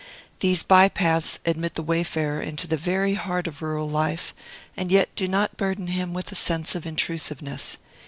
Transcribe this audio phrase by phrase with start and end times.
[0.39, 4.33] These by paths admit the wayfarer into the very heart of rural life,
[4.75, 7.77] and yet do not burden him with a sense of intrusiveness.